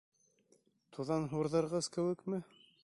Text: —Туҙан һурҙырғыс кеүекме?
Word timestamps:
—Туҙан 0.97 1.29
һурҙырғыс 1.35 1.95
кеүекме? 1.99 2.43